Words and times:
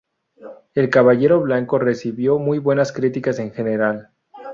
El 0.73 0.89
Caballero 0.89 1.39
Blanco 1.41 1.77
recibió 1.77 2.39
muy 2.39 2.57
buenas 2.57 2.91
críticas 2.91 3.37
en 3.37 3.51
general. 3.51 4.09